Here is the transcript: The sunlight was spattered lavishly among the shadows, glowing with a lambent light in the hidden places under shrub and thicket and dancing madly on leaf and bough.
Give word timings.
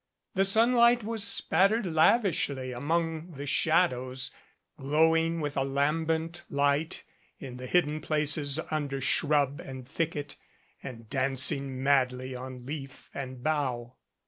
The 0.33 0.45
sunlight 0.45 1.03
was 1.03 1.23
spattered 1.23 1.85
lavishly 1.85 2.71
among 2.71 3.33
the 3.33 3.45
shadows, 3.45 4.31
glowing 4.75 5.41
with 5.41 5.55
a 5.55 5.63
lambent 5.63 6.41
light 6.49 7.03
in 7.37 7.57
the 7.57 7.67
hidden 7.67 8.01
places 8.01 8.59
under 8.71 8.99
shrub 8.99 9.59
and 9.63 9.87
thicket 9.87 10.37
and 10.81 11.07
dancing 11.07 11.83
madly 11.83 12.33
on 12.35 12.65
leaf 12.65 13.11
and 13.13 13.43
bough. 13.43 13.97